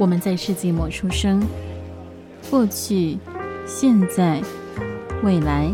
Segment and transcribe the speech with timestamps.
[0.00, 1.46] 我们在世纪末出生，
[2.48, 3.18] 过去、
[3.66, 4.40] 现在、
[5.22, 5.70] 未来，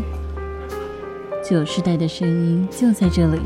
[1.41, 3.39] 九世代的声音就在这里。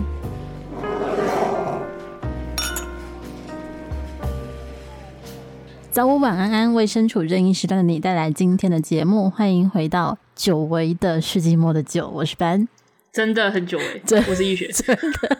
[5.91, 12.67] 早午晚安安，为身处任意时段的你带来今天的节目，欢迎回到久违的世纪末的酒，我是班。
[13.13, 13.77] 真的很久
[14.09, 15.37] 哎，我是易学， 真的。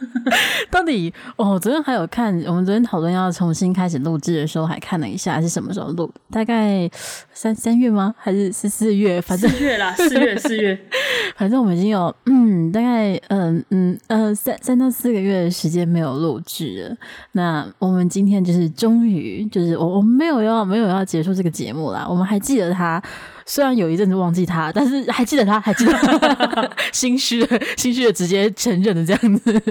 [0.70, 6.90] 到底哦，昨天还有看，我们昨天讨论要重新开始录制的时候，还看了一下是什么时候录，大概
[7.34, 8.14] 三三月吗？
[8.18, 9.22] 还是是四月？
[9.22, 10.78] 反正四月啦， 四月四月。
[11.38, 16.98] 反正我们已经有嗯，大概嗯嗯呃三三到四个月的时间没有录制了。
[17.32, 23.02] 那我们今天就是终于就是我我们没有要没有要结束这个节目啦，我们还记得他。
[23.52, 29.62] 虽然有一阵子忘记他， 但是还记得他，还记得他， 心虚的，心虚的直接承认的这样子，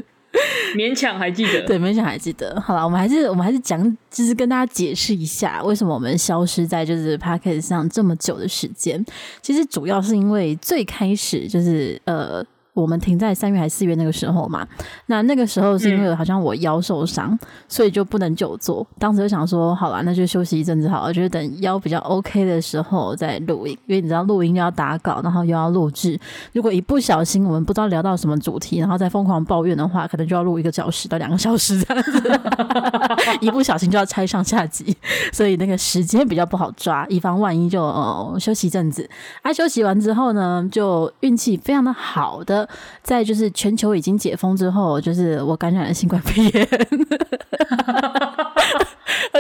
[0.77, 2.61] 勉强还记得，对，勉强还记得。
[2.61, 3.81] 好了，我们还是我们还是讲，
[4.11, 9.03] 就是跟大家解释一下，为什么我们消失在就是 Podcast 上这么久的时间。
[9.41, 12.45] 其实主要是因为最开始就是呃。
[12.81, 14.67] 我们停在三月还是四月那个时候嘛？
[15.07, 18.87] 那那个时候是因为好像我腰受伤，嗯、所以就不能久坐。
[18.99, 23.77] 当时就想说，好了，那就休息一阵子好了，就是等腰比较 OK 的时候再录音。
[23.87, 26.19] 因为你知道录音要打稿，然后又要录制。
[26.53, 32.41] 如果一不小心我们不知道聊到什么主题，然后再疯狂抱怨的话，可能就要录一个小时到两个小时这样子。
[33.41, 34.97] 一不小心就要拆上下集，
[35.33, 39.09] 所以那个时间比较不好抓，以防万一就哦休息一阵子。
[39.43, 42.69] 啊，休息完之后呢，就运气非常的好的。
[43.03, 46.69] 在就是全球已经解封之后，就是我感染了新冠肺炎。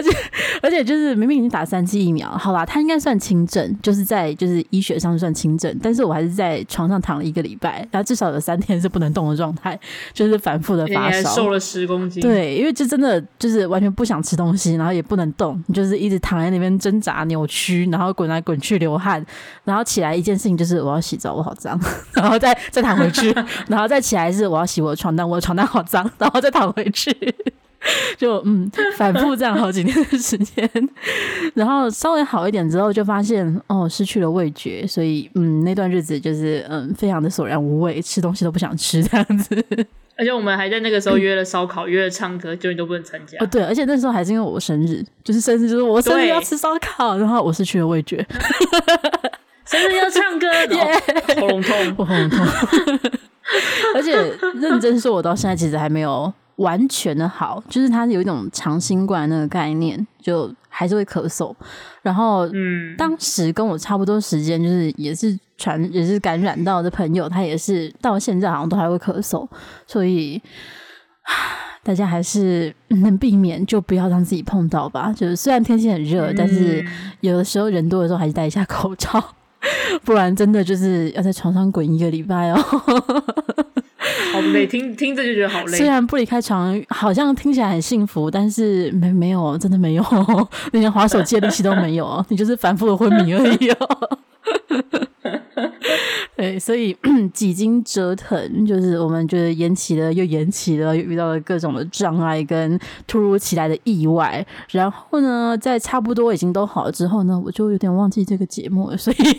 [0.00, 0.18] 而且
[0.62, 9.78] 而且就是明明已经打三剂疫苗，好吧，他应该算轻症，就是在就是医学上算轻症，但是我还是在床上躺了一个礼拜，然后至少有三天是不能动的状态，
[10.14, 12.22] 就是反复的发烧，瘦了十公斤。
[12.22, 19.24] 对，因为就真的就是完全不想吃东西，然后也不能动，就是一直躺在那边挣扎扭曲，然后滚来滚去流汗，
[19.64, 21.78] 然后起来一件事情就是我要洗澡，我好脏，
[22.14, 23.34] 然后再再躺回去，
[23.68, 27.10] 然后再起来是我要洗我的床单，我的床单好脏，然后再躺回去。
[28.16, 30.68] 就嗯，反复这样好几天的时间，
[31.54, 39.64] 然后稍微好一点之后，就发现哦，失去了味觉，所以嗯，那段日子就是嗯，非常的索然无味，吃东西都不想吃这样子。
[40.18, 43.38] 而且我们还在那个时候约了烧烤， 嗯、约了唱歌，就你都不能参加。
[43.40, 48.24] 哦，对，而且那时候还是因为我生日，就是生日，就是我生日要吃烧烤，然后我失去了味觉。
[49.64, 50.46] 生日要唱歌，
[51.40, 52.46] 喉咙痛，我喉咙痛。
[53.94, 54.14] 而且
[54.60, 56.30] 认真说，我到现在其实还没有。
[56.60, 61.54] 完全的好，就是它有一种长新冠那个概念，就还是会咳嗽。
[62.02, 69.48] 然后，嗯，当时跟我差不多时间，就是也是传也是感染到的朋友，他也是到现在好像都还会咳嗽。
[69.86, 70.40] 所以，
[71.82, 75.10] 大家还是能避免就不要让自己碰到吧。
[75.16, 76.84] 就是虽然天气很热，嗯，但是
[77.20, 79.22] 有的时候人多的时候还是戴一下口罩，
[80.04, 82.62] 不然真的就是要在床上滚一个礼拜哦。
[84.32, 85.78] 好累，听听着就觉得好累。
[85.78, 90.04] 虽然不离开床，好像听起来很幸福，但是没没有，真的没有，
[90.72, 94.18] 你 连滑手机的力气都没有，你就是反复的昏迷而已哦。
[96.50, 96.96] 对，所以
[97.32, 104.44] 几经折腾，就是我们觉得延期了又延期了，又遇到了各种的障碍跟突如其来的意外。
[104.70, 108.96] 然后呢，在差不多已经都好了之后呢，我就有点忘记这个节目了。
[108.96, 109.32] 所以， 所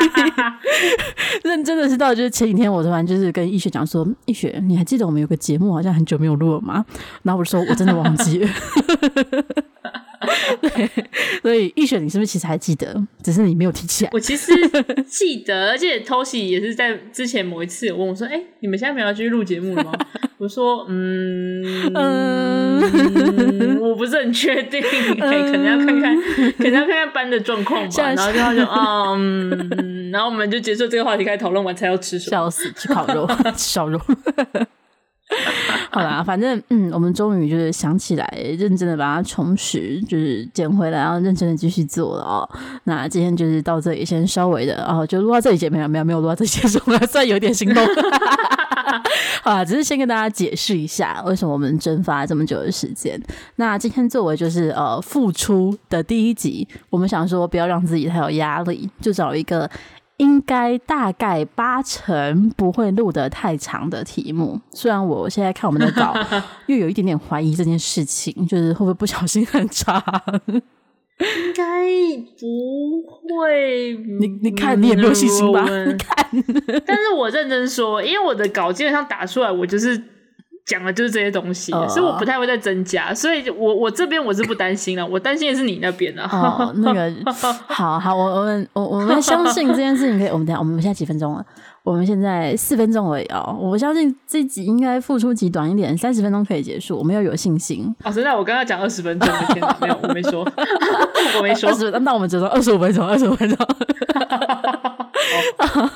[0.00, 0.32] 以
[1.44, 6.82] 认真的是到就是前几天，我突然就是跟易学讲说：“易学，你还记得我们有个节目好像很久没有录了吗？”
[7.22, 8.48] 然后我就说：“我真的忘记了。”
[10.60, 10.90] 对，
[11.42, 13.00] 所以易雪，你是不是其实还记得？
[13.22, 14.10] 只是你没有提起来。
[14.12, 14.52] 我其实
[15.06, 19.92] 记得，而且 Toshi 也是在之前某一次问我说：“哎、欸，你们现在没有要继续录节目了吗？”
[20.38, 21.64] 我说：“嗯，
[21.94, 26.16] 嗯我不是很确定、欸，可能要看看，
[26.58, 34.00] 可能要看看班的状况吧。”然后就他就嗯，然后我们就结束这个话题，开始讨论完才要吃什么，笑死，吃烤肉，吃 烧肉。
[35.92, 38.26] 好啦，反正嗯，我们终于就是想起来，
[38.58, 42.48] 认真的把它重拾，就是捡回来，然后认真的继续做了哦。
[42.84, 47.84] 那今天就是到这里，先稍微的哦，就录到这里，没有没有没有录到这里结束了，虽然有点心动。
[49.42, 53.20] 好啦，只是先跟大家解释一下，为什么我们蒸发这么久的时间。
[53.56, 59.70] 那今天作为就是呃付出的第一集，我们想说不要让自己太有压力，就找一个。
[60.18, 66.14] 应该大概八成不会录得太长的题目，虽然我现在看我们的稿，
[66.66, 70.02] 又有一点点怀疑这件事情，就是会不会不小心很长？
[71.18, 71.64] 应该
[72.38, 73.02] 不
[73.40, 73.96] 会。
[74.20, 75.62] 你你看，你也没有信心吧？
[75.86, 76.26] 你看，
[76.86, 80.00] 但是我认真说，因为我的稿基本上打出来，我就是。
[80.68, 86.22] 讲的就是这些东西，哦、所以我不太会再增加，所以我我这边我是不担心了，我担心的是你那边的。
[86.24, 87.10] 哦，那个
[87.66, 90.28] 好好，我我们我我们相信这件事情可以。
[90.28, 91.44] 我们等下，我们现在几分钟了？
[91.82, 93.56] 我们现在四分钟而已哦。
[93.58, 96.98] 我相信这集应该付出集短一点，三十分钟可以结束。
[96.98, 97.94] 我们要有信心。
[98.04, 100.46] 哦，现在我刚刚讲二十分钟，天哪，没有，我没说，
[101.38, 101.70] 我没说。
[101.70, 103.66] 二十，那我们只说二十五分钟，二十五分钟。
[105.56, 105.90] 哦、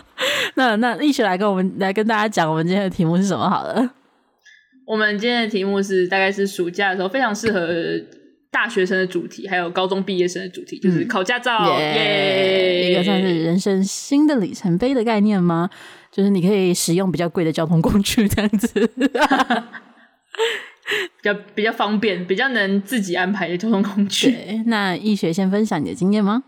[0.55, 3.51] 那那一起来跟我们来跟大家讲，我们今天的题目是什么？
[3.51, 3.87] 好了。
[4.87, 7.69] 我们今天的题目是，大概是暑假的时候非常适合
[8.50, 15.70] 大学生的主题，还有高中毕业生的主题，就是考驾照，耶、嗯，一个算是人生新的里程碑的概念吗？
[16.11, 18.69] 就是你可以使用比较贵的交通工具，这样子，
[21.23, 24.37] 比较比较方便，比较能自己安排的交通工具。
[24.67, 26.43] 那易学先分享你的经验吗？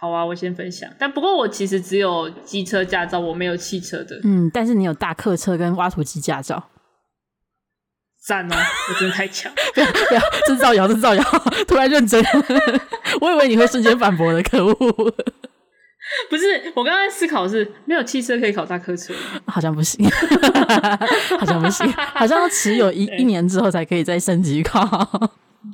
[0.00, 0.90] 好啊，我先分享。
[0.98, 4.20] 但不过我其实只有机车驾照，我没有汽车的。
[4.24, 6.70] 嗯，但是你有大客车跟挖土机驾照。
[8.28, 8.56] 赞哦！
[8.90, 11.24] 我真的太强，不 要不要，这是造谣，这是造谣！
[11.66, 12.22] 突然认真，
[13.22, 14.74] 我以为你会瞬间反驳的，可恶！
[16.28, 19.14] 不是，我刚刚思考是没有汽车可以考大客车，
[19.46, 20.06] 好像不行，
[21.38, 24.86] 好像不行，好像要持有一 一年之后才可以再升级考，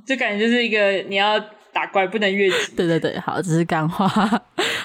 [0.07, 1.41] 就感觉就是一个你要
[1.73, 2.73] 打怪不能越级。
[2.77, 4.07] 对对对，好，这是干话，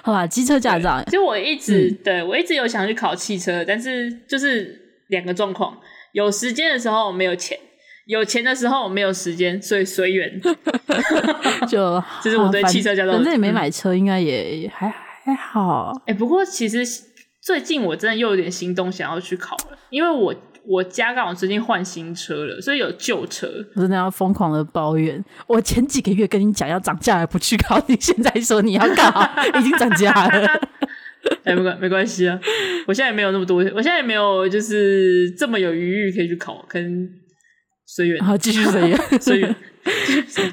[0.02, 0.26] 好吧？
[0.26, 5.78] 机车驾照，其实我一直、嗯、对我一直有想去考汽车，但是就是两个状况。
[6.14, 7.58] 有时间的时候没有钱，
[8.06, 10.42] 有钱的时候没有时间，所以随缘。
[11.68, 13.12] 就这是我对汽车驾照。
[13.14, 14.90] 反正也没买车，应该也还
[15.24, 15.94] 还好。
[16.08, 16.80] 哎、欸，不过其实
[17.42, 20.34] 最近我真的又有点心动，想要去考了，因为我
[20.66, 23.48] 我家刚好最近换新车了，所以有旧车。
[23.76, 29.30] 我真的要疯狂的抱怨，我前几个月跟你讲要涨价还不去考， 你现在说你要考，
[29.60, 30.62] 已经涨价了。
[31.50, 32.40] 哎、欸，没关没关系啊，
[32.86, 37.10] 我现在也没有那么多，我现在也没有就是这么有余裕可以去考，可能
[37.88, 39.56] 随缘，好继续随缘，随缘，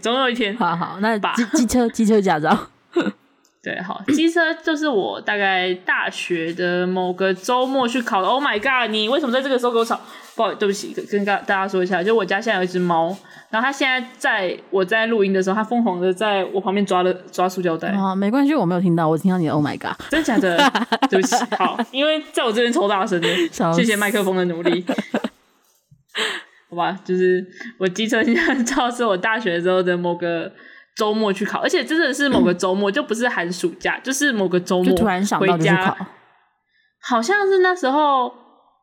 [0.00, 0.56] 总有一天。
[0.56, 2.70] 好好，那机机车机车驾照，
[3.66, 8.28] 对，好，机车就是我大概大学的某个周末去考的。
[8.28, 10.00] Oh my god，你为什么在这个时候给我吵？
[10.36, 13.08] 不好意思，对不起，跟大大家说一下，就我家现在有一只猫。
[13.50, 17.88] 然后它现在在我在录音的时候，它疯狂的在我旁边抓了抓塑胶袋。
[17.88, 20.56] 啊，没关系，我没有听到，我听到你的 Oh my god，真的假的？
[21.10, 23.28] 对不起，好，因为在我这边超大声的，
[23.74, 24.84] 谢谢麦克风的努力。
[26.70, 27.44] 好吧，就是
[27.78, 30.52] 我机车驾照是我大学的时候的某个
[30.96, 35.96] 周末去考，而且真的是某个周末，就不是寒暑假，就是某个周末就突然想到就去考，
[37.02, 38.32] 好像是那时候，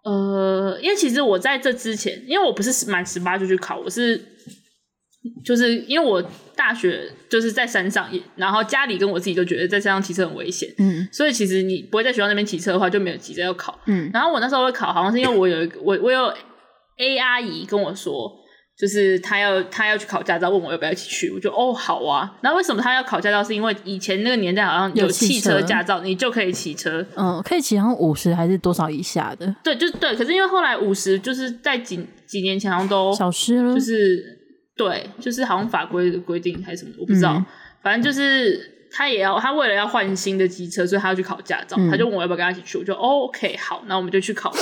[0.04, 4.30] 呃，因为其实我在这之前，因为我不是满十八就去考，我是。
[5.42, 6.22] 就是因为我
[6.54, 14.12] 大学就是在山上，然后家里跟我自己都觉得在山上骑车很危险，嗯，所以其实你不会在学校那边骑车的话，就没有急着要考，嗯。
[14.14, 16.26] 然后我那时候会考，好像是因为我有一个我我有
[16.98, 18.30] A 阿姨跟我说，
[18.78, 22.38] 就是他要他要去考驾照，问我要不要一起去，我就哦好啊。
[22.42, 23.44] 那为什么他要考驾照？
[23.44, 29.56] 是因为以前那个年代好像有汽车驾照，你就可以骑车，嗯，可以骑好像五十还是多少以下的？
[29.64, 30.16] 对，就对。
[30.16, 34.40] 可是因为后来五十就是在几几年前好像都消失了，就是。
[34.76, 37.34] 对，就是好像法规的规定还是什么，我不知道。
[37.34, 37.46] 嗯、
[37.84, 41.78] 反正就是他也要，他为了要换新的机车，所以他要去考驾照。
[41.80, 44.58] 嗯、他就问我要不要跟他一起去，我就、哦、OK 好，那我们就去考了。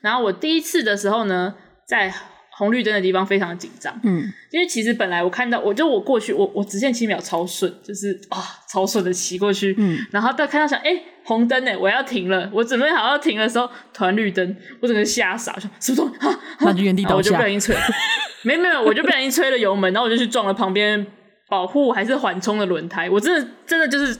[0.00, 1.54] 然后我第一次的时候呢，
[1.86, 2.12] 在
[2.58, 10.90] 红绿灯的地方非常的紧张，嗯，因为其实本来我看到，我就我过去，我我直线七秒超顺，就是啊、哦、超顺的骑过去，嗯，然后到看到想，哎，
[11.24, 16.40] 红灯呢，我要停了，我准备好要停的时候，突然绿灯，我整个吓傻，说什么东西啊？
[16.60, 17.74] 那就原地倒下，我就不小心吹。
[18.44, 21.06] 没没有，我就不小心吹了油门，然后我就去撞了旁边
[21.48, 23.08] 保护还是缓冲的轮胎。
[23.08, 24.18] 我真的真的就是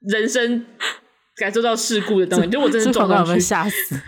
[0.00, 0.66] 人生
[1.36, 4.00] 感受到事故的东西，就我真的撞上去，吓死。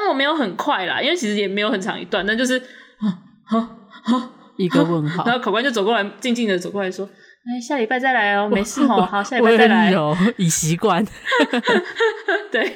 [0.00, 2.60] 但我没有很快啦，因为其实也没有很长一段，那就是
[4.56, 5.24] 一个问号。
[5.24, 7.08] 然后考官就走过来，静静的走过来说
[7.46, 9.92] ：“哎，下礼拜再来哦，没事哦，好，下礼拜再来。”
[10.36, 11.04] 已习惯。
[12.50, 12.74] 对。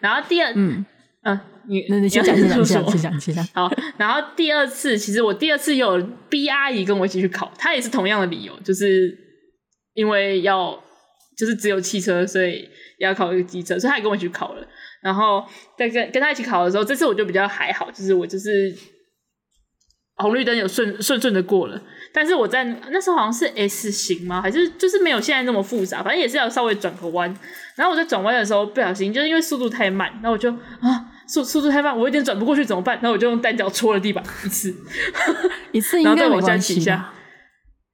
[0.00, 0.84] 然后第二，嗯
[1.22, 1.40] 嗯。
[1.68, 3.46] 你那你先讲，先讲，先讲，先讲。
[3.52, 9.16] 好，然后第二次，其实我第二次有 B 阿姨跟我一起去考，她也是同样的理由，就是
[9.94, 10.76] 因为要
[11.36, 14.66] 就是只有汽车，所以要考一个机车，所以她也跟我一起去考了。
[15.02, 15.44] 然后
[15.76, 18.74] 在跟跟他一起考的时候，这次我就比较还好，就是我就是
[20.16, 21.80] 红绿灯有顺顺顺的过了。
[22.12, 24.42] 但是我在那时候好像是 S 型吗？
[24.42, 27.32] 还是就是没有现在那么复杂，反正也是要稍微转个弯。
[27.76, 31.06] 然后我在转弯的时候不小心，就是因为速度太慢，然后我就啊。
[31.32, 32.96] 速速度太慢，我有点转不过去，怎么办？
[32.96, 34.74] 然后我就用单脚戳了地板一次，
[35.70, 36.84] 一次应该没关系。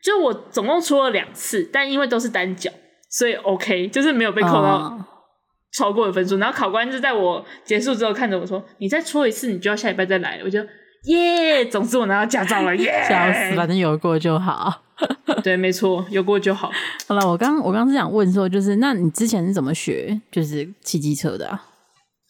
[0.03, 2.71] 就我总共戳了两次，但因为都是单脚，
[3.11, 5.07] 所以 OK，就是没有被扣到，哦、
[5.77, 10.59] 超过的分数，然后考官就在我结束之后看着我说：“你再错一次，你就要下礼拜再来了。”我就
[11.05, 11.65] 耶!
[11.67, 13.05] 总之我拿到驾照了， 耶！
[13.09, 14.83] 笑死，反正有过就好。
[15.45, 16.73] 对，没错，有过就好。
[17.07, 21.63] 好了，我刚我刚是想问说，就是那你之前是怎么学，就是骑机车的啊？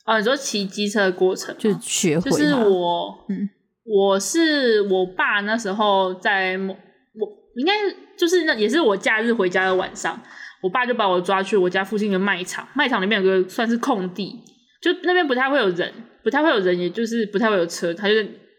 [0.05, 2.31] 啊，你说骑机车的过程，就学会。
[2.31, 3.49] 就是我，嗯，
[3.85, 7.73] 我是我爸那时候在某，我应该
[8.19, 10.21] 就是那也是我假日回家的晚上。
[10.67, 14.37] 我爸就把我抓去我家附近的卖场，卖场里面有个算是空地，
[14.83, 15.93] 就那边不太会有人，
[16.25, 17.95] 不太会有人，也就是不太会有车。
[17.95, 18.15] 他就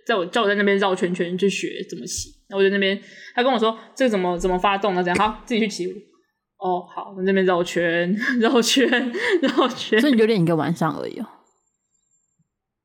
[0.05, 2.29] 在我叫我在那边绕圈圈去学怎么骑。
[2.47, 2.97] 然后我在那边，
[3.35, 5.03] 他跟我说这个怎么怎么发动呢？
[5.03, 5.87] 这样好，自己去骑。
[6.59, 8.87] 哦，好，那边绕圈绕圈
[9.41, 9.99] 绕圈。
[9.99, 11.27] 所以你就练一个晚上而已哦。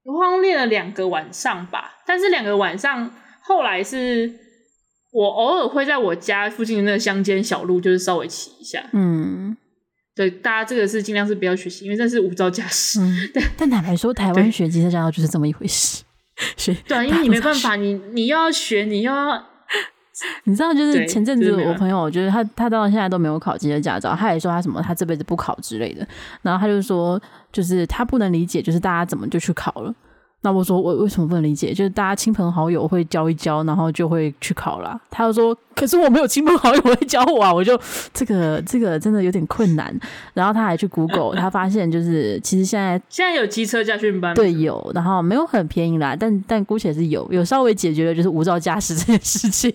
[0.03, 3.09] 我好像练了两个晚上吧，但是两个晚上
[3.41, 4.42] 后来是。
[5.13, 8.83] 我偶尔会在我家附近的那个乡间小路，就是稍微骑一下。
[8.93, 9.55] 嗯，
[10.15, 12.99] 对，大家这个是尽量是不要学习，因为这是无照驾驶。
[13.01, 13.43] 嗯， 对。
[13.57, 16.03] 但坦白说，台湾学机车驾照就是这么一回事。
[16.57, 19.47] 学对，因为你没办法，你你又要学，你又要，
[20.45, 26.09] 你知道，就是前阵子我朋友，我觉得他他到现在都没有考机车驾照，他也说他什么他这辈子不考之类的。
[26.41, 27.21] 然后他就说，
[27.53, 29.95] 就是他不能理解，就是大家怎么就去考了。
[30.45, 31.73] 那我说我为什么不能理解？
[31.73, 35.01] 就是大家亲朋好友会教一教，然后就会去考啦。
[35.09, 37.79] 他就说：“可是我没有亲朋好友会教我啊！”我就
[38.13, 39.97] 这个这个真的有点困难。
[40.35, 49.73] 然后他还去 Google，他发现就是其实现在现在有机车驾训班，对，有，然后没有很便宜啦，但但姑且是有，有稍微解决了就是无照驾驶这件事情。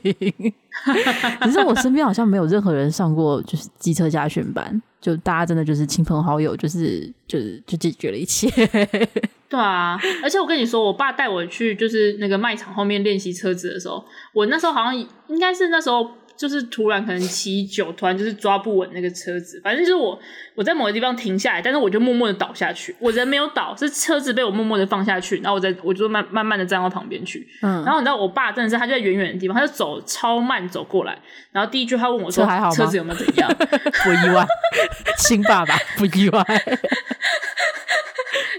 [1.39, 8.49] 可是我身边好像没有任何人上过就是机车驾训班，就大家真的就是亲朋好友，就是就是就解决了一切。
[9.49, 14.03] 对啊，而且我跟你说，我爸带我去就是那个卖场后面练习车子的时候，
[14.33, 20.17] 我那时候好像应该是那时候就是突然可能骑久，突然就是抓不稳那个车子，反正就是我
[20.55, 31.17] 我在某个地方停下来，但是我就默默的倒下去，我人没有倒，是车子被我默默的放下去，然后我在我就慢慢慢的站到旁边去，嗯，然后你知道我爸真的是他就在远远的地方，他就走超慢走过来，
[31.51, 32.75] 然后第一句他问我说：“还好吗？
[32.75, 34.45] 车子有没有怎样？”不意外，
[35.17, 36.43] 新爸爸不意外。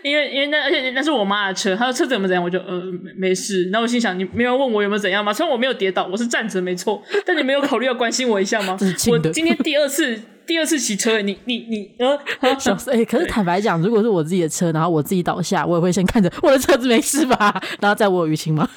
[0.02, 3.68] 因为因为那而且那是我妈的车，她说车子怎么怎样，我就呃没没事。
[3.72, 5.32] 那我心想，你没有问我有没有怎样吗？
[5.32, 8.76] 虽然我没有跌倒，我是站着没错，但你没有考虑要关心我一下吗？
[9.10, 12.18] 我今天第二次第二次骑车，你你你呃，
[12.58, 18.68] 小哎、欸，可是坦白讲，如果是我自己的车，然后我自己倒下，我也会先看着我的车子没事吧，然后再我有淤青吗？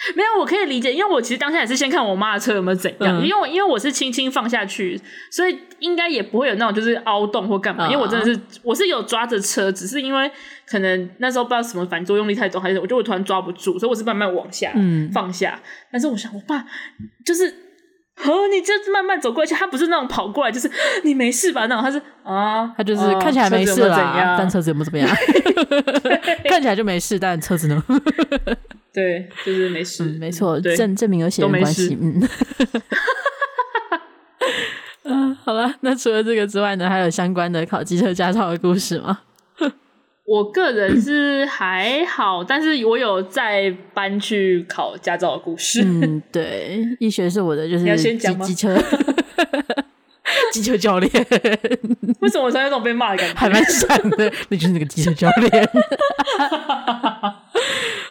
[0.16, 4.98] 没有，我可以理解，因为我其实当下也是先看我妈的车有没有怎样，嗯、因为我因为我是轻轻放下去，
[5.30, 7.86] 所以应该也不会有那种就是凹洞或干嘛。
[7.86, 10.30] 嗯、因为我真的是我是有抓着车，只是因为
[10.66, 14.72] 可能那时候不知道什么反作用力太重，还是我就会突然抓不住，所以我是慢慢往下
[15.12, 15.60] 放下。
[15.62, 16.64] 嗯、但是我想，我爸
[17.26, 17.46] 就是，
[18.24, 20.70] 哦，你这慢慢走过去，他不是那种跑过来，就是
[21.04, 21.66] 你没事吧？
[21.66, 25.08] 那种他是啊，他就是看起来没事啦，但车子有没有怎么样？
[26.48, 27.84] 看起来就没事，但车子呢？
[28.92, 32.28] 对，就是没事，嗯、没错，证证明有血缘关系，嗯，
[35.04, 39.20] 嗯，好了，那除了这个之外呢，还有相关的考机车驾照的故事吗？
[40.26, 45.82] 我个人是还好，但是我有再搬去考驾照的故事。
[45.84, 48.76] 嗯， 对，医学是我的，就是机机车，
[50.54, 51.10] 机车教练。
[52.20, 53.34] 为什么我才有种被骂的感觉？
[53.34, 55.70] 还蛮惨的， 那就是那个机车教练。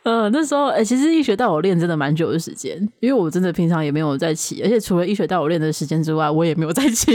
[0.04, 7.12] 嗯、呃，那时候哎、欸，其实医学带我练真的蛮久的时间，因为我真的平常也没有在骑，而且除了医学带我练的时间之外，我也没有在骑。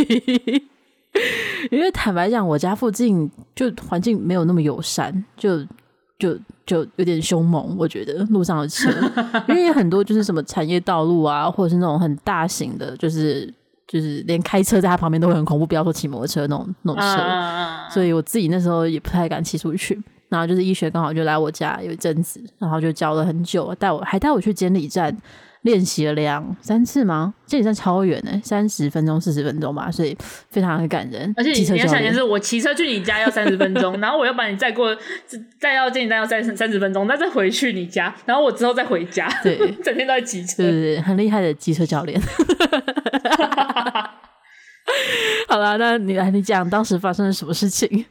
[1.71, 5.65] 因为坦白讲，我家附近就环境没有那么友善，就
[6.19, 7.77] 就就有点凶猛。
[7.79, 8.91] 我觉得路上的车，
[9.49, 13.53] 因为很多就是什么产业道路啊，或者是那种很大型的，就是
[13.87, 17.23] 就是连开车在他旁边都会很恐怖，不要说骑摩托车那种那种车。
[17.23, 20.01] Uh、所以我自己那时候也不太敢骑出去。
[20.31, 25.17] 然后就是医学刚好就来我家有一阵子，然后就教了很久，带我还带我去监理站
[25.65, 27.35] 练习了两三次吗？
[27.47, 30.17] 这也算超远呢，三十分钟四十分钟吧，所以
[30.51, 31.33] 非常的感人。
[31.37, 34.95] 而且你你要想的是，我骑车去你家要三十分钟， 然后我要把你载过，
[35.59, 42.21] 再到监理站要三三十分钟，那再回去你家，然后我之后再回家，对， 整天都在骑车，对对对，很厉害的机车教练。
[45.49, 48.05] 好了，那你来，你讲当时发生了什么事情？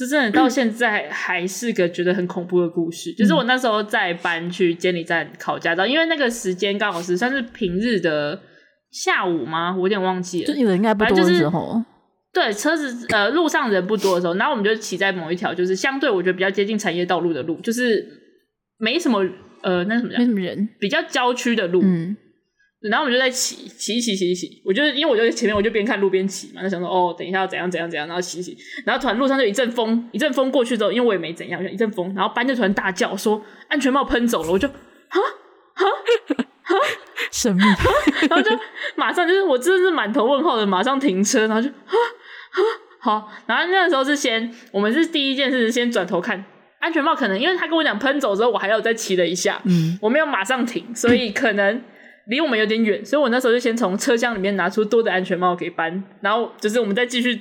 [0.00, 3.10] 这真的到现在还是个觉得很恐怖的故事。
[3.10, 8.40] 嗯、就是我那时候在搬去监理站考驾照，因为那个时间刚好是算是平日的
[8.90, 9.74] 下午吗？
[9.76, 10.46] 我有点忘记了。
[10.46, 11.82] 就人应该不多的时候，
[12.32, 18.06] 就是、对，车子呃路上人不多的时候，然后我们就骑在某一条就是相对我觉得比较接近产业道路的路，就是
[18.78, 19.24] 没什么
[19.62, 21.82] 呃那什么没什么人，比较郊区的路。
[21.84, 22.16] 嗯
[22.88, 28.56] 然后我们就在骑骑骑骑骑，我就因为我就前面，我就边看路边骑嘛，就想说哦，等一下要怎样怎样怎样，然后骑骑，
[28.86, 35.20] 然后突然路上就一阵风，一阵风过去之后，因为我也没怎样，就一阵风，然后班就突然大叫说安全帽喷走了，我就哈？
[35.74, 35.86] 哈？
[36.62, 36.76] 哈，
[37.30, 37.62] 神秘，
[38.28, 38.50] 然后就
[38.96, 41.96] 马上就是我真的是满头问号的，马上停车，然后就哈？
[42.50, 42.62] 哈？
[43.00, 46.42] 好，然后那个时候是先我们是第一件事是先转头看
[46.78, 51.82] 安全帽，可能因为他跟我讲喷走之后，我还要再骑了一下，嗯，我没有马上停，所以可能。
[52.30, 57.38] 离我们有点远，所以我那时候就先从车厢里面拿出多的安全帽给搬，然后就是我们再继续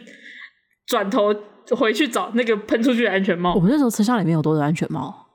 [0.87, 1.33] 转头
[1.77, 3.53] 回去找那个喷出去的安全帽。
[3.53, 5.27] 我们那时候车厢里面有多的安全帽，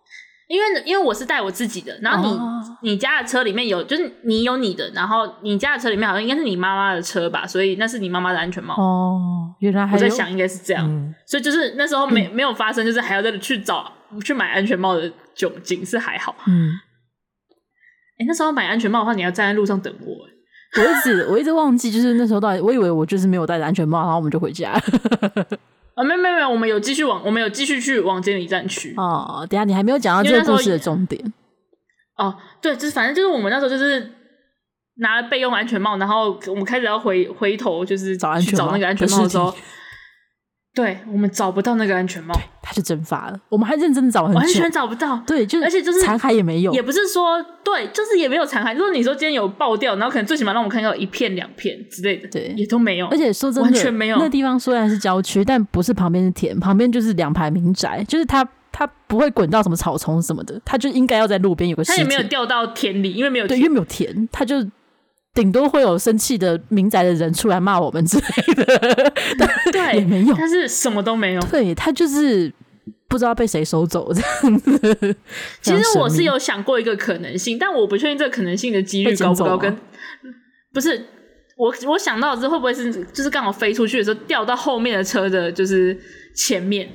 [0.49, 8.75] 因为因为我是带我自己的，然后你、哦、你家的车里面有，就是你有你的，然后你家的车里面好像应该是你妈妈的车吧，所以那是你妈妈的安全帽。
[8.75, 13.92] 哦，原来还我在想应该是这样，嗯、所以就是那时候没没有发生，就是还要再去找
[14.25, 16.34] 去买安全帽的窘境，是还好。
[16.49, 16.73] 嗯。
[18.16, 20.14] 哎、欸，那时候买安全帽的话，你要站在路上等我。
[20.76, 24.73] 我一直我一直忘记，就是那时候到底，我以为我就是没有戴着安全帽，然后我们就回家。
[25.94, 28.94] 啊，没有没有没有，我们有继续往，我们有继续去往监理站去。
[28.97, 31.33] 哦，等下你还没有讲到这个故事的重点。
[32.16, 34.12] 哦，对，就是反正就是我们那时候就是
[34.97, 39.54] 拿了备用安全帽，然后我们开始要回回头，就是找安全，找那个安全帽的时候。
[40.75, 43.38] 对，我们找不到那个安全帽，它就蒸发了。
[43.49, 45.23] 我们还认真的找很久，完全找不到。
[45.25, 48.75] 对，就是而且就是残骸也没有，也不是说对，就是也没有残骸。
[48.75, 53.07] 如果你说今天有爆掉，然后可能最起码让我们看到一片两片之类的，对，也都没有。
[53.07, 54.16] 而且说真的，完全没有。
[54.19, 61.85] 那地方虽然是郊区，但不是旁边是田，旁边就是两排民宅，就是它它不会滚到什么草丛什么的，它就应该要在路边有个。
[61.85, 64.57] 它也没有掉到田里，因为没有对，因为没有田，它就。
[65.35, 68.64] 顶多会有生气的民宅的人出来骂我们之类的，
[69.73, 71.43] 对，也没有，但是什么都没有。
[71.47, 72.53] 对，他就是
[73.09, 75.17] 不知道被谁收走这样子。
[75.61, 79.59] 其实我是有想过一个可能性，但我不确定这个可能性的几率高不高。
[79.59, 79.76] 跟
[80.73, 81.05] 不是
[81.57, 85.99] 我，我想到的是会不会是就是刚好飞出去的时候掉到后面的车的，就是
[86.37, 86.88] 前面。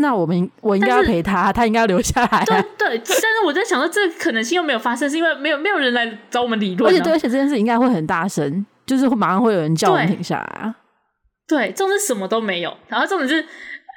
[0.00, 2.44] 那我们我应该要陪他， 他应该要留下来啊。
[2.44, 6.94] 对对，但是我在想说，这个可能性又没有发生，是因为没有没有人来找我们理论啊。
[6.94, 10.74] 而且对，而且这件事应该会很大声，就是马上会有人叫我们停下来啊。
[11.46, 12.76] 对，这种是什么都没有。
[12.88, 13.44] 然后这种是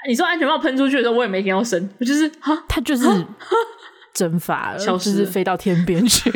[0.08, 3.06] 你说安全帽喷出去的时候，我也没听到声，我就是哈，他就是
[4.14, 6.30] 蒸发了， 消失，飞到天边去，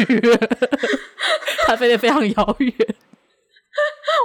[1.68, 2.74] 他飞得非常遥远。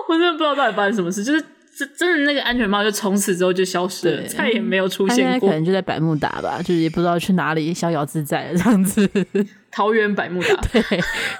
[0.09, 1.45] 我真的不知道到底发生什么事，就是。
[1.77, 5.49] 真真的那个安全帽就从此之后就消失了，再也没有出现过。
[5.49, 9.09] 可能就在百慕达吧，就是也不知道去哪里逍遥自在了这样子。
[9.73, 10.83] 桃园百慕达， 对，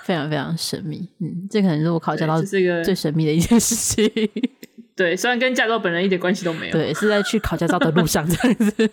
[0.05, 1.07] 非常非常神秘。
[1.21, 4.11] 嗯，这可能是我考驾照这个最神秘的一件事情。
[4.97, 6.73] 对，虽然跟驾照本人一点关系都没有。
[6.73, 8.91] 对，是在去考驾照的路上这样子。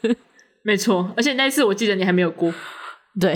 [0.63, 2.53] 没错，而且那一次我记得你还没有过。
[3.19, 3.33] 对，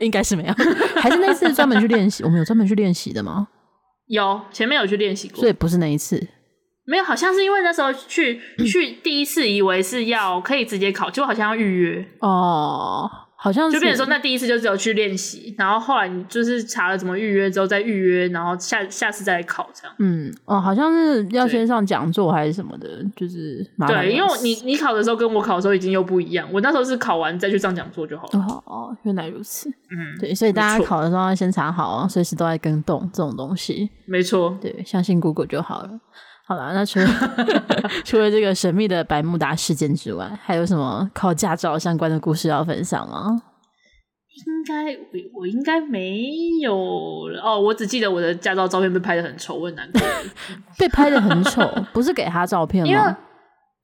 [0.00, 0.54] 应该是没有。
[1.00, 2.22] 还是那次专门去练习？
[2.22, 3.48] 我们有专门去练习的吗？
[4.06, 6.28] 有，前面有去练习过，所以不是那一次。
[6.90, 19.96] 没有，好像是因为那时候去 去第一次，以为是要可以直接考，结果好像要预约哦，好像是就变成说那第一次就只有去练习，然后后来你就是查了怎么预约之后再预约，然后下下次再来考这样。
[20.00, 28.40] 嗯，哦，好像是要先上讲座还是什么的，就是对，因为你 你考的时候跟我考的时候已经又不一样，我那时候是考完再去上讲座就好了。
[28.40, 29.68] 哦哦，原来如此。
[29.68, 33.88] 嗯，对，所以大家考的时候要先查好，随时都在跟动这种东西。
[34.06, 35.90] 没错，对，相信 Google 就好了。
[36.50, 37.06] 好了，那除了
[38.04, 43.40] 除了这个神秘的百慕达事件之外，还有什么考驾照相关的故事要分享吗？
[44.44, 46.26] 应该我我应该没
[46.60, 46.74] 有
[47.40, 50.00] 哦，我只记得我的驾照照片被拍得很丑，我很难过。
[50.76, 52.90] 被拍得很丑，不是给他照片吗？
[52.90, 53.14] 因为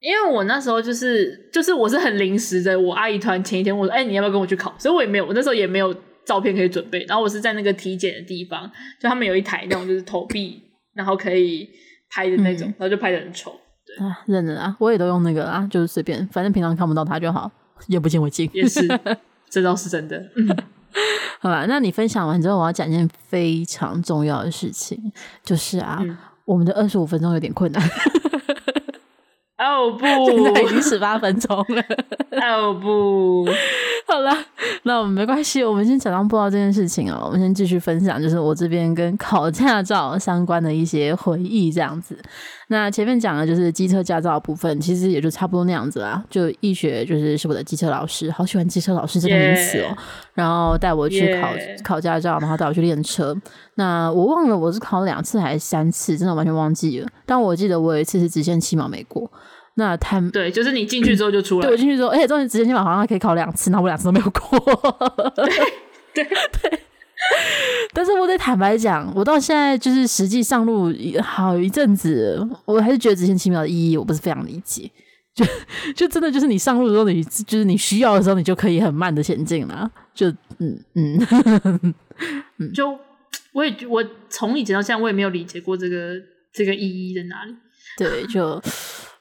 [0.01, 4.75] 因为我那时候就是就是我是很临时的，我阿姨突然前一天我说，哎、欸，你要不要跟我去考？
[4.77, 7.05] 所以我也没有，我那时候也没有照片可以准备。
[7.07, 10.61] 然后我是在那个体检的地方，就他们有一台那种就是投币，
[10.93, 11.69] 然后可以。
[12.09, 13.53] 拍的那种，嗯、然后就拍的很丑。
[13.85, 17.49] 对啊，认得啊，我也都用那个啊，就是随便，反正平常看不到他就好，
[17.87, 18.49] 眼不见为净。
[18.53, 18.85] 也是，
[19.49, 20.21] 这倒是真的。
[21.39, 25.11] 好吧，那你分享完之后，我要讲一件非常重要的事情，
[25.43, 27.81] 就是啊，嗯、我们的二十五分钟有点困难。
[29.57, 31.83] 哦不，现在已经十八分钟了。
[32.39, 33.45] 哦不，
[34.07, 34.31] 好了，
[34.83, 37.23] 那我们没关系，我们先假装不知道这件事情哦。
[37.25, 42.17] 我们先继续分享，就是我这边跟考驾照相关的一些回忆，这样子。
[42.67, 46.23] 那前面讲的就是机车驾照的部分，其实也就差不多那样子啦。
[46.29, 49.97] 就易学就是是我的机车老师，好喜欢机车老师这个名词哦。
[50.33, 51.49] 然后带我去考.
[51.83, 53.35] 考驾照，然后带我去练车。
[53.79, 57.07] 那我忘了我是考两次还是三次，真的完全忘记了。
[57.25, 59.31] 但我记得我有一次是直线七秒没过。
[59.75, 61.61] 那他对，就是你进去之后就出来。
[61.61, 64.59] 对，我进去之后，而且中间直线七秒好像还可以考两次，那我两次都没有过。
[65.35, 65.45] 对
[66.13, 66.79] 对对
[67.93, 74.89] 但是我得坦白讲，我到现在就是实际上路好一阵子，我还是觉得直线七秒的意义我不是非常理解。
[75.35, 75.45] 就
[75.95, 79.87] 就真的就是你上路的时候，你就是你需要的时候，你就可以很慢的前进了。
[80.15, 81.27] 就嗯嗯，
[82.57, 82.97] 嗯 就
[83.57, 86.13] 我也我从以前到现在，我也没有理解过这个
[86.53, 87.55] 这个意义在哪里。
[87.97, 88.61] 对，就。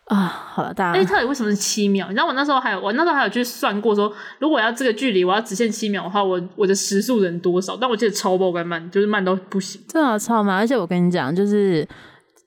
[0.05, 0.17] 啊，
[0.53, 1.01] 好了，大家。
[1.01, 2.07] 哎，到底为什么是七秒？
[2.09, 7.77] 你知道我那时候还有，我那时候还有去算过说，说如果要这个距离，我要直线七秒的话，我我的时速能多少？
[7.77, 9.81] 但我记得超爆干慢，就是慢到不行。
[9.89, 11.89] 真的超慢，而且我跟你讲，就是。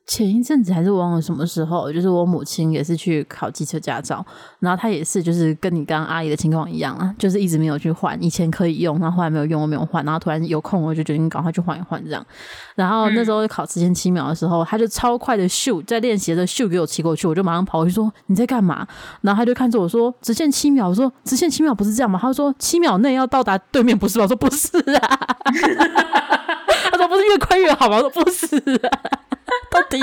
[0.09, 4.25] 前一阵子还是忘了什么时候，就是我母亲也是去考机车驾照，
[4.57, 12.25] 然后她也是就是跟你刚刚阿姨的情况一样啊，就是一直没有去换，以前可以用，然后后来没有用，我没有换，然后突然有空我就决定赶快去换一换这样。
[12.73, 18.87] 然后那时候考直线七秒的时候，她就超快的咻，在练习的咻给我骑过去，我就马上跑过去说你在干嘛？
[19.21, 22.17] 然后她就看着我说直线七秒，我说直线七秒不是这样吗？
[22.19, 24.23] 她说七秒内要到达对面不是吧？
[24.23, 25.37] 我说不是啊，
[26.91, 27.97] 他说不是越快越好吗？
[27.97, 29.28] 我说不是啊。
[29.71, 29.99] 到底，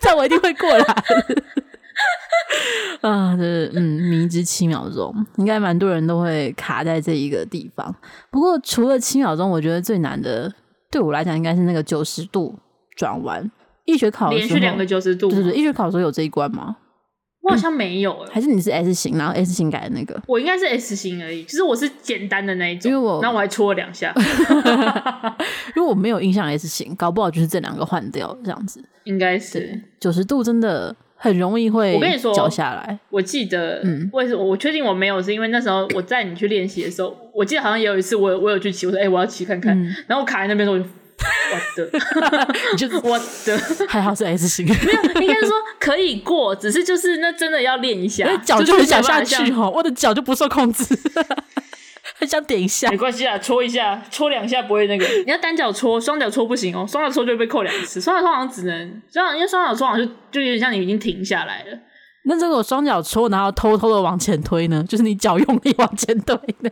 [0.00, 0.84] 这样我一定会过来。
[3.02, 7.94] 啊，就是嗯，迷之七秒钟，应该蛮多人都会卡在这一个地方。
[8.30, 10.52] 不过除了七秒钟，我觉得最难的，
[10.90, 12.58] 对我来讲应该是那个九十度
[12.96, 13.50] 转弯。
[13.86, 16.76] 医学考连续两个九十度，对对，医学考的时候有这一关吗？
[17.42, 20.20] 我好像没有、欸，还是你是 S 型，然后 S 型改的那个？
[20.26, 24.12] 我应该是 S 型而已，其实我是简单的那一种，因为我然后我还搓了两下，
[25.74, 32.98] 因为我没有印象 S 型，搞不好就是这两个换掉这样子，应该是九十度真的很容易会，我跟你说脚下来。
[33.08, 40.88] 我记得，嗯，为什么我确定我没有，是因为那时候我带你去练习的时候，我记得好像也有一次我有我有去骑，我说哎、欸、我要骑看看，嗯、然后我卡在那边的时候我就。
[41.52, 50.84] 我的，你就是我的，还好是 S 型， 没有，应该是说可以过，只是就是那真的要练一下，脚就很想下去哈，我的脚就不受控制，
[52.18, 61.78] 很想点一下，没关系啊，搓一下，搓两下不会那个，你要单脚搓，双脚搓不行哦，双脚搓就会被扣两次，双脚搓好像只能，这样因为双脚搓好像就就有点像你已经停下来了，
[62.24, 66.70] 那这种双脚搓然后偷偷的往前推呢，就是你脚用力往前推呢。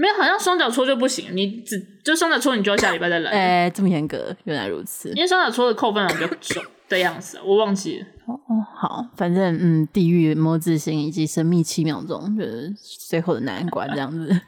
[0.00, 3.32] 没有，好像双脚搓就不行，你只就双脚搓，你就要下礼拜再来。
[3.32, 5.08] 哎、欸，这么严格，原来如此。
[5.10, 8.06] 因为双脚搓的扣分比较重的样子，我忘记了。
[8.26, 14.40] 哦哦，好，反正嗯，地狱摸自心以及神秘七秒钟，就是最后的难关这样子。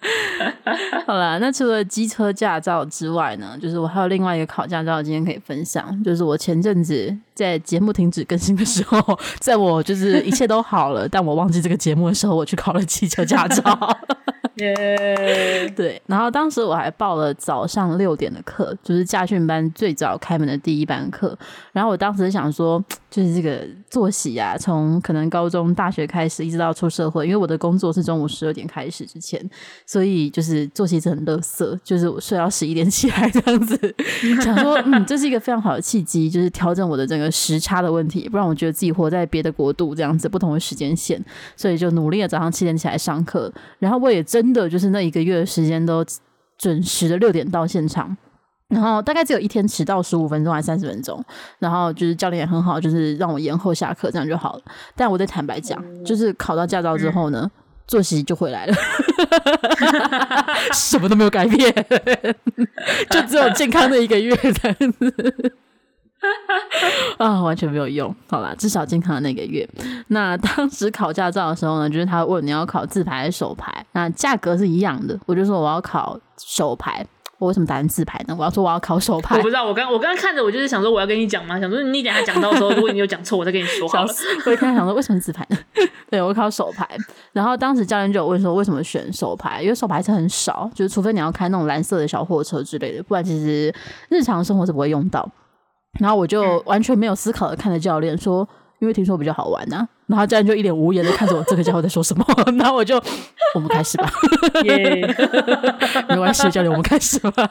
[1.06, 13.98] 好啦，那除了机车驾照之外呢，就是我还有另外一个考驾照，今天可以分享，就是我前阵子在节目停止更新的时候，在我就是一切都好了，但我忘记这个节目的时候，我去考了汽车驾照。
[14.56, 21.36] 耶对，然后当时我还报了早上六点的课，就是驾训班最早开门的第一班课。
[21.72, 29.44] 然后我当时想说，就是这个作息啊，从可能高中、大学开始，一直到出社会，因为我的工作是中午十二点开始之前，
[29.84, 33.94] 所以就是作息是很垃圾，就是我睡到十一点起来这样子。
[34.42, 41.22] 想说，嗯，这是一个非常好的契机，就是调整我的整个时差的问题，不然我觉得自己活在别的国度这样子，不同的时间线，
[41.56, 43.52] 所以就努力的早上七点起来上课。
[43.78, 44.24] 然后我也。
[44.30, 46.04] 真的就是那一个月的时间都
[46.56, 48.16] 准时的六点到现场，
[48.70, 51.22] 然后大概只有一天迟到十五分钟还三十分钟，
[51.58, 54.62] 然后就是教练也很好，就是让我延后下课这样就好了。
[54.94, 57.50] 但我得坦白讲，就是考到驾照之后呢，
[57.86, 58.74] 作息就回来了，
[60.72, 61.74] 什么都没有改变，
[63.10, 65.52] 就只有健康的一个月这样子。
[67.16, 68.14] 啊，完全没有用。
[68.28, 69.68] 好啦，至少健康的那个月。
[70.08, 75.18] 那当时考驾照的时候呢，就是他问你要考自排还是手排，那价格是一样的。
[75.26, 77.04] 我就说我要考手排。
[77.40, 78.36] 我为什么打算自排呢？
[78.38, 79.34] 我要说我要考手牌。
[79.36, 84.12] 我不知道，我刚我刚刚看着，我就是想说我要跟你讲嘛，想说你等下讲到的时候，如果你有讲错，我再跟你说好了。
[84.44, 85.56] 我一开始想说为什么自排呢？
[86.10, 86.86] 对，我考手牌。
[87.32, 89.62] 然后当时教练就有问说为什么选手牌？
[89.62, 93.74] 因为手牌车很少，就是除非你要开那种蓝色的小货车之类的，不然其实
[94.10, 95.26] 日常生活是不会用到。
[95.98, 98.46] 然后我就完全没有思考的看着教练说，
[98.80, 99.88] 因为听说比较好玩呐、啊。
[100.10, 102.26] 然后教练就一脸无言的看着我，这个家伙在说什么？
[102.58, 103.00] 然后我就，
[103.54, 104.10] 我们开始吧。
[104.64, 105.06] 耶，
[106.08, 107.48] 没关系，教练，我们开始吧。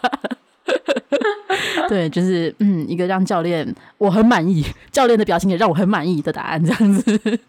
[1.87, 7.39] 对，就是嗯，一个让教练我很满意，教练的表情也让我很满意的答案，这样子。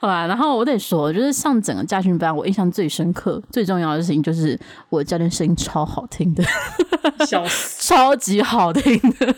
[0.00, 6.44] 好吧，然后我得说，就是上整个家训班，我印象最深刻、最重要的事情就是我教练声音超好听的，
[7.24, 9.34] 笑死，超级好听的。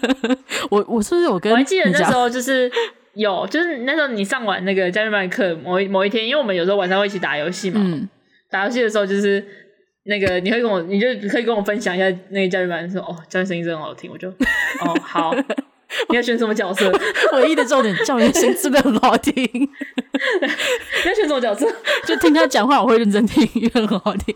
[0.70, 1.52] 我我是不是我跟？
[1.52, 2.70] 我还记得那时候就是
[3.18, 8.08] 有，就是那时候你上完那个驾训班的课，某一某一天，因为我们有时候晚上会一起打游戏嘛，嗯、
[8.48, 9.44] 打游戏的时候就是
[10.04, 14.28] 那个你会跟我，你就可以跟我分享一下那个驾训班说，哦，教练声音真的很好听，我就
[14.80, 15.34] 哦好。
[16.10, 16.92] 你要选什么角色？
[17.32, 19.34] 唯一的重点，教练声真的很好听。
[19.42, 21.66] 你要选什么角色？
[22.06, 24.34] 就听他讲话，我会认真听，因为很好听。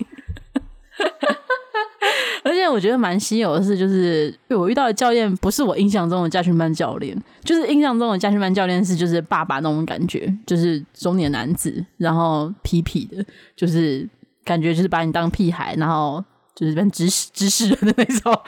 [2.62, 13.24] 但我觉得蛮稀有的是，就是我遇到的教练不是我印象中的家训班教练，就是印象中的家训班教练是就是爸爸那种感觉，就是中年男子，然后痞痞的，
[13.56, 14.08] 就是
[14.44, 16.24] 感觉就是把你当屁孩，然后。
[16.54, 18.40] 就是变知识知识人的那种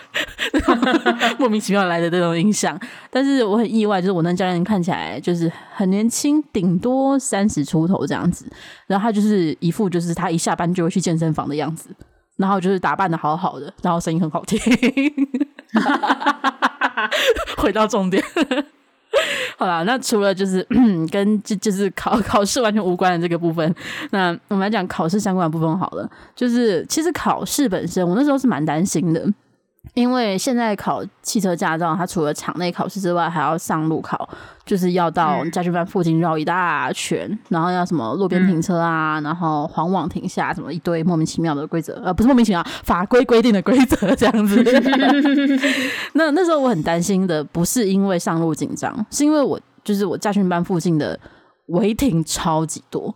[1.41, 2.79] 莫名其妙来的那种印象，
[3.11, 8.45] 但是我很意外，就是我那教练看起来就是很年轻，顶多三十出头这样子，
[8.87, 11.89] 然后他就是一副就是他一下班就会去健身房的样子，
[12.37, 14.59] 然后就是打扮的好好的，然后声音很好听，
[17.57, 18.23] 回到重点。
[19.57, 20.67] 好啦，那除了就是
[21.13, 23.73] 跟就就是考考试完全无关的这个部分，
[24.11, 26.11] 那我们来讲考试相关的部分好了。
[26.35, 29.25] 就是其实考试本身，我那时候是蛮担心的。
[29.95, 34.29] 因为现在考汽车驾照，它除了场内考试之外，还要上路考，
[34.67, 44.61] 就是要到驾训班附近绕一大圈，嗯、然后要什么路边停车啊，嗯、然后黄网停下，什么一堆莫名其妙的规则，呃，不是莫名其妙，法规规定的规则这样子。
[46.15, 51.17] 那那时候我很担心的，不是因为上路紧张，是因为我就是我驾训班附近的
[51.67, 53.15] 违停超级多。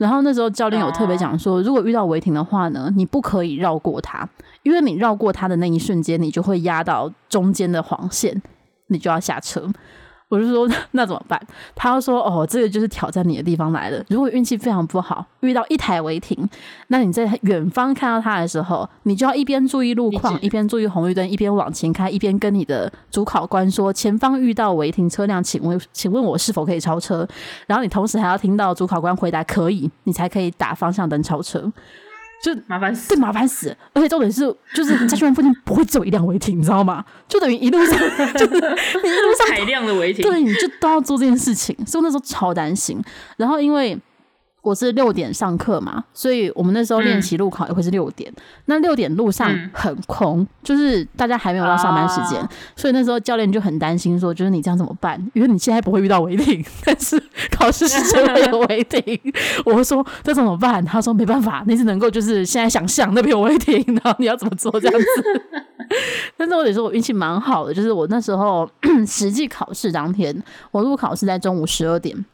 [0.00, 4.26] 然后那时候教练有特别讲说，如果遇到违停的话呢，你不可以绕过它，
[4.62, 8.40] 因为你绕过它的那一瞬间，你就会压到中间的黄线，
[8.86, 9.70] 你就要下车。
[10.30, 11.38] 我就说 那怎么办？
[11.74, 14.02] 他要说哦，这个就是挑战你的地方来了。
[14.08, 16.48] 如果运气非常不好，遇到一台违停，
[16.86, 27.28] 那你在远方看到它的时候，你就要一边注意路况，一边注意红绿灯，一边往前开，一边跟你的主考官说前方遇到违停车辆，请问请问我是否可以超车？
[27.66, 31.70] 然后你同时还要听到主考官回答可以，你才可以打方向灯超车。
[32.42, 37.04] 就麻烦死，对，麻烦死，而且重点是，就是驾训班附近 不会只有一辆违停，你知道吗？
[37.28, 37.98] 就等于一路上
[38.34, 43.02] 就是你一路上海量的违停，对，你就都要做这件事情，所以那时候超担心。
[43.36, 43.98] 然后因为。
[44.62, 48.30] 我是六点上课嘛，所以我们那时候练习路考也会是六点。
[48.36, 55.18] 嗯、那六点路上很空，嗯、就是大家还没有到上班时间，啊、所以那时候教练就很担心说，就是你这样怎么办？
[55.32, 57.18] 因为你现在不会遇到违停， 但是
[57.50, 59.18] 考试时真的有违停。
[59.64, 60.84] 我说这怎么办？
[60.84, 65.06] 他说没办法，你只能够就是现在想象那边有违停，然后你要怎么做这样子。
[66.36, 68.68] 但是我得说我运气蛮好的，就是我那时候
[69.06, 72.24] 实际考试当天，我路考是在中午十二点。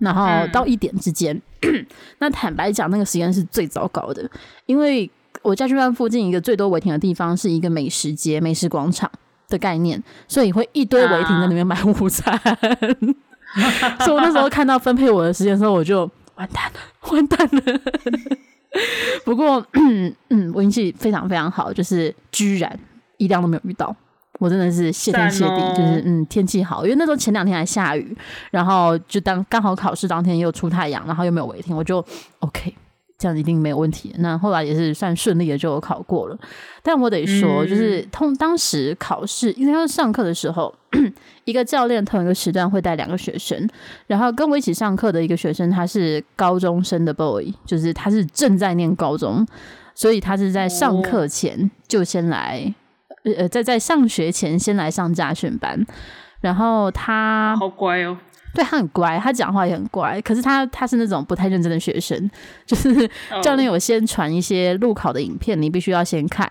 [0.00, 1.42] 然后到一点之间，嗯、
[2.18, 4.28] 那坦白讲，那个时间是最糟糕的，
[4.66, 5.10] 因为
[5.42, 9.10] 我家训班附近一个最多违停的地方是一个美食街、美食广场
[9.48, 12.34] 的概念，所以会一堆违停在里面买午餐。
[12.34, 16.80] 啊、 所以我那时候看到分配我的时间的时候，我就完蛋了，
[17.12, 17.80] 完蛋了。
[19.24, 19.64] 不过，
[20.30, 22.78] 嗯，我运气非常非常好，就是居然
[23.18, 23.94] 一辆都没有遇到。
[24.40, 28.16] 我真的是谢天谢地，哦、就是嗯，天气好，因为那时候前两天还下雨，
[28.50, 32.04] 然后就当刚好考试当天又出太阳，然后又没有违停，我就
[32.40, 32.74] OK，
[33.16, 34.12] 这样一定没有问题。
[34.18, 36.36] 那后来也是算顺利的就考过了。
[36.82, 40.74] 但我得说，嗯、就是通当时考试，因为要上课的时候，
[41.46, 43.68] 一个教练同一个时段会带两个学生，
[44.08, 49.46] 然后跟我一起上课的一个学生他是高中生的 boy，就是他是正在念高中，
[49.94, 52.74] 所以他是在上课前就先来。
[53.24, 55.84] 呃，在在上学前先来上家训班，
[56.40, 58.16] 然后他好乖哦，
[58.54, 60.20] 对，他很乖，他讲话也很乖。
[60.20, 62.30] 可是他他是那种不太认真的学生，
[62.66, 63.10] 就是
[63.42, 66.48] 教练有先传一些路考的影片，你必须要先看，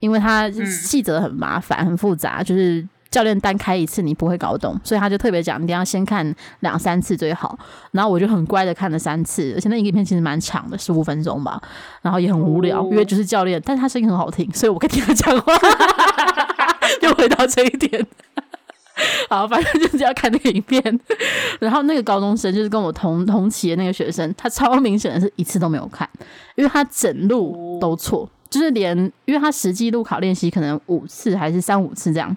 [0.00, 2.86] 因为他细则很麻烦、很复杂，就是。
[3.10, 7.58] 教练单开一次你不会搞懂，所以他就特别讲，一定要先看两三次最好。
[7.92, 11.60] 然后我就很乖的看了三次，而且那影片其实蛮长的，十五分钟吧。
[12.02, 15.52] 然后也很无聊，哦、因为就是教练，但是他声音很好听，所以我可以听他讲话。
[17.02, 18.06] 又回到这一点，
[19.28, 21.00] 好，反正就是要看那个影片。
[21.60, 26.08] 然后那个高中生就是跟我同同期的那个学生，他超明显的是一次都没有看，
[26.56, 32.36] 因为他整路都错，哦、就是连因为他实际路考练习可能五次还是三五次这样。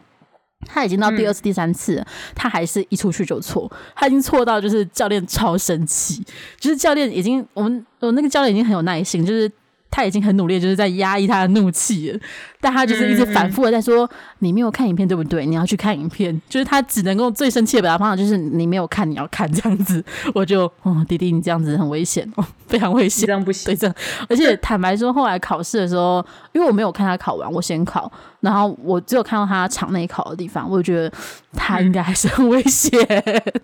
[0.66, 2.04] 他已经到第二次、第三次
[2.36, 6.24] 他还是一出去就错，他已经错到就是教练超生气，
[6.60, 9.52] 就是教练已经我们我那个教练已经很有耐心，就是。
[9.92, 12.20] 他已经很努力，就是在压抑他的怒气了，
[12.62, 15.46] 但他就是一直反复的在说：“嗯、你没有看影片，对不对？
[15.46, 20.04] 你要去看影片。”就是他只能够最生气的表达方法，就是你没有看，你要看这样子。
[20.34, 23.66] 我就，哦，弟弟，你这样子很危险哦，非常危险， 这样不行。
[23.66, 23.96] 对，这样。
[24.30, 31.12] 而且坦白说，后来考试的时候，因为我没有看他考完，我先考，然后我只有看到他场内考的地方，我就觉得
[31.54, 32.92] 他应该还是很危险。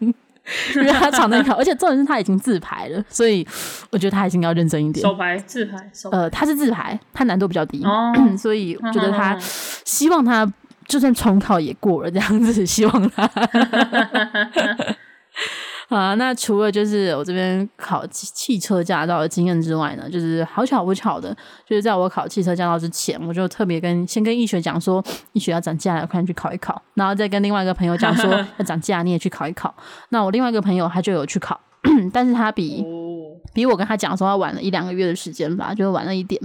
[0.01, 0.13] 嗯
[0.75, 3.45] 因为他藏在考，而且重点是他已经自排了，所以
[3.91, 5.05] 我觉得他应该要认真一点。
[5.05, 6.09] 手排、自排，手。
[6.09, 10.51] 呃，他是自排，他难度比较低，哦、 所以觉得他希望他
[10.87, 13.29] 就算重考也过了这样子，希望他。
[15.89, 21.33] 啊，那除了就是我这边考汽汽车驾照的经验之外呢，就是好巧不巧的，
[21.65, 26.81] 就是在我考汽车驾照之前，我就特别跟先跟易学讲说，易学要涨价了，快点去考一考。
[26.95, 29.73] 然后再跟另外一个朋友讲说 要涨价，你也去考一考。
[30.09, 31.57] 那我另外一个朋友他就有去考，
[32.13, 32.83] 但是他比
[33.53, 36.39] 比我跟他讲说他晚了一两个月的时间吧，就晚了一点。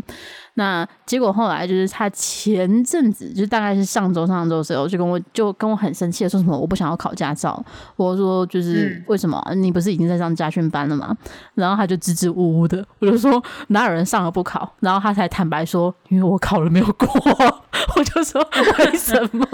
[0.55, 7.63] 那结果后来就是他前阵子，就大概是上周上周的时候，就跟我就跟我很生气的说什么我不想要考驾照，
[7.97, 11.17] 我说就是为什么、嗯、你不是已经在上家训班了吗？
[11.55, 14.71] 然后他就支支吾吾的，我就说哪有人上了不考？
[14.81, 17.09] 然后他才坦白说，因为我考了没有过，
[17.97, 18.47] 我就说
[18.79, 19.47] 为什么？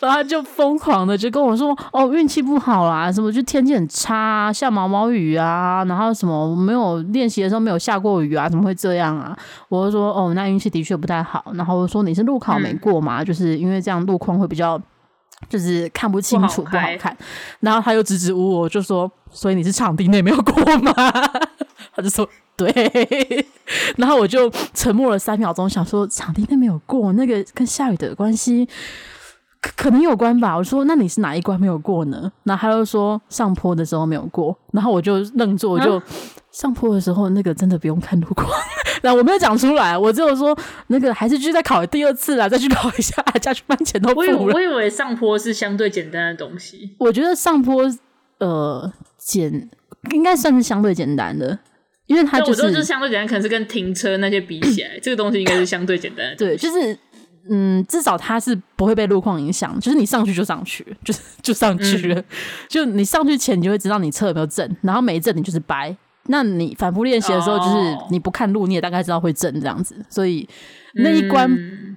[0.00, 9.36] 然后他就疯狂的就跟我说：“哦，运气不好啦，什么就天气很差啊，下毛毛雨啊，然后什么没有练习的时候没有下过雨啊，怎么会这样啊？”
[9.68, 13.22] 我就说：“哦，那运气的确不太好。”然后我说：“你是路考没过嘛？
[13.22, 14.80] 嗯、就是因为这样路况会比较，
[15.48, 17.16] 就是看不清楚，不好，不好看。”
[17.60, 20.92] 然后他又支支吾吾，就说：“所以你是场地内没有过吗？”
[21.94, 22.70] 他就说：“对。”
[23.96, 28.68] 然后我就沉默了三秒钟，想说：“场地内没有过，那个跟下雨的关系。”
[29.60, 32.32] 可能有关吧，我说，那你是哪一关没有过呢？
[32.44, 36.02] 然后他又说上坡的时候没有过，然后我就愣住，我就、啊、
[36.50, 38.48] 上坡的时候那个真的不用看路况，
[39.02, 44.54] 然后我没有讲出来，我只有说那个还是继续再考第二次啦，再去考一下，驾训班钱都付了。
[44.54, 47.84] 我以为上坡是相对简单的东西，我觉得上坡
[48.38, 49.68] 呃简
[50.12, 51.58] 应该算是相对简单的，
[52.06, 56.36] 因为它就是，就是相对简单，可能是跟停车那些比起来，这个东西应该是相对简单的。
[56.36, 56.98] 对，就是。
[57.48, 62.20] 嗯，至少它是不会被路况影响，就是你上去就上去， 就是就上去了。
[62.20, 62.24] 嗯、
[62.68, 65.96] 就你上去前，你就会知道你车有没有正，然后没正你就是掰。
[66.24, 69.96] 那你反复练习的时候，就是你不看路，你也大概知道会正这样子。
[70.08, 70.48] 所以
[70.94, 71.96] 那一关、嗯、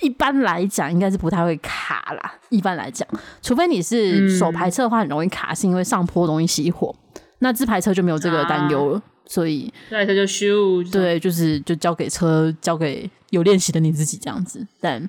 [0.00, 2.34] 一般来讲应该是不太会卡啦。
[2.48, 3.06] 一般来讲，
[3.42, 6.94] 除非你是手排车的话，很容易卡，是因为上坡容易熄火。
[7.40, 8.98] 那自排车就没有这个担忧了。
[8.98, 14.64] 啊所以，对，他就修，对，就是就交给车，交给有练习的你自己这样子。
[14.80, 15.00] 但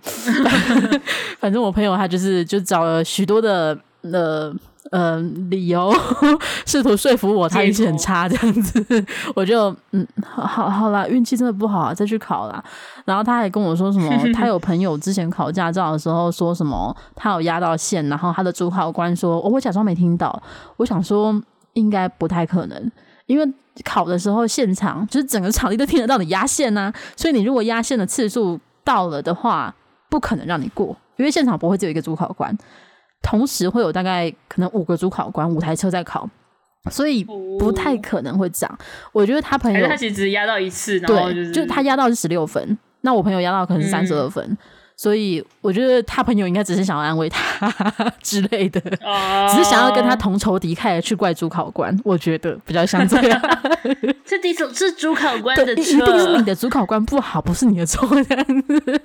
[1.39, 4.53] 反正我朋友他就是就找了许多的呃
[4.91, 5.93] 呃理由，
[6.65, 9.05] 试图说服我他运气很差这样子。
[9.36, 12.63] 我就嗯，好好好啦，运气真的不好啊，再去考啦。
[13.05, 20.41] 然后他还跟我说什么，他有朋友之前考驾照的时候说什么，他有压到线，然后他的主考官说，哦，我假装没听到。
[20.77, 21.41] 我想说，
[21.73, 22.91] 应该不太可能。
[23.27, 29.74] 因为考的时候，现场就是整个场地都听得到你压线呐，所以你如果压线的次数到了的话，
[30.10, 32.56] 不可能让你过，因为现场不会只有一个主考官，
[33.22, 36.30] 同时会有大概可能五个主考官，五台车在考，
[36.89, 38.78] 所以不太可能会涨。
[39.12, 44.46] 我觉得他朋友他其实只压到一次，然后就是、对，就他压到是十六分，那我朋友压到可能是三十二分。
[44.46, 44.58] 嗯
[45.02, 47.68] 所以我觉得他朋友应该只是想要安慰他
[48.22, 49.50] 之类的，oh.
[49.50, 52.00] 只是想要跟他同仇敌忾的去怪主考官。
[52.04, 53.42] 我觉得比较像这样。
[54.24, 58.08] 这第一首是主考官的错，一定是你的主考官不好，不是你的错。
[58.22, 59.02] 这样子。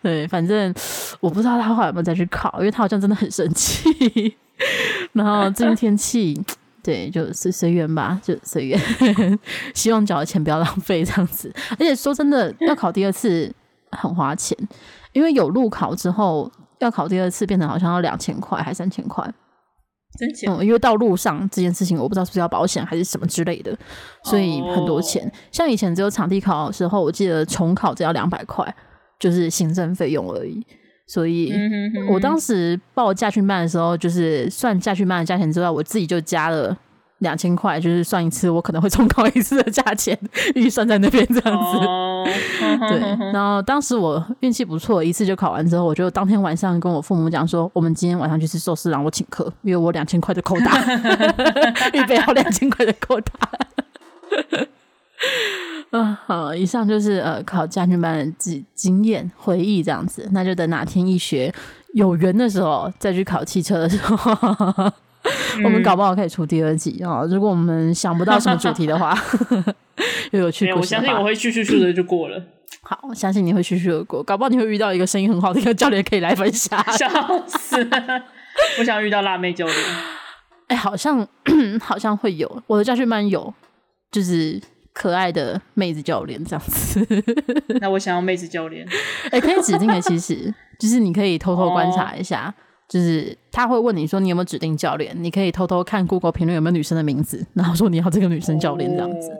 [0.00, 0.72] 对，反正
[1.18, 4.36] 我不知道他后来有没有再去考，因为他好像真的很生气。
[5.14, 6.40] 然后最近天气，
[6.80, 8.80] 对，就随随缘吧，就随缘。
[9.74, 11.52] 希望缴的钱不要浪费这样子。
[11.70, 13.52] 而且说真的，要考第二次。
[13.92, 14.56] 很花钱，
[15.12, 16.50] 因为有路考之后
[16.80, 19.22] 要考第二次，变成好像要两千块还三千块，
[20.18, 20.52] 真钱。
[20.52, 23.76] 嗯，因为到路上这件事情，我不知道是不是要保险还是什么之类的，
[24.24, 25.22] 所以很多钱。
[25.22, 25.32] Oh.
[25.50, 28.74] 像以前只有场地考的时候，我记得重考只要两百块，
[29.18, 30.66] 就是行政费用而已。
[31.06, 31.52] 所以
[32.10, 36.76] 我当时报驾训班的时候，就是算驾训班的价钱之外，我自己就加了。
[37.22, 40.18] 两千块就是算一次，我可能会重考一次的价钱，
[40.54, 41.78] 预算在那边这样子。
[42.22, 42.28] Oh,
[42.88, 43.00] 对，
[43.32, 50.78] 然后当时我运气不错，一次就考完之后，我就当天晚上跟我父母讲说，我们今天晚上去吃寿司，让我请客，因为我两千块的扣打，
[51.94, 53.32] 预备好两千块的扣打。
[55.98, 61.52] 啊，好，以上就是呃考驾训班的经经验回忆这样子，那就等哪天一学
[61.94, 64.92] 有缘的时候再去考汽车的时候。
[65.64, 67.22] 我们搞不好可以出第二集啊！
[67.30, 69.16] 如果我们想不到什么主题的话，
[70.32, 70.72] 又有趣。
[70.72, 72.42] 我相信我会咻咻咻的就过了。
[72.82, 74.22] 好，我相信你会咻咻的过。
[74.22, 76.82] 搞不好你会遇到一个声音很好的一个教练可以来分享。
[76.98, 77.08] 笑
[77.46, 77.88] 死！
[78.78, 79.78] 我想遇到辣妹教练。
[80.66, 81.26] 哎、欸，好像
[81.80, 83.54] 好像会有，我的教训班有，
[84.10, 84.60] 就是
[84.92, 87.06] 可爱的妹子教练这样子。
[87.80, 88.84] 那我想要妹子教练。
[89.26, 92.46] 哎、欸，可以指定的，其实就是你可以偷偷观察一下。
[92.48, 92.54] 哦
[92.92, 99.32] 就是他会问你说，你有没有指定教练，你可以偷偷看 Google 评论有没有女生的名字，然后说你要这个女生教练这样子，